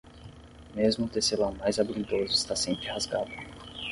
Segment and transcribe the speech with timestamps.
[0.73, 3.29] Mesmo o tecelão mais habilidoso está sempre rasgado.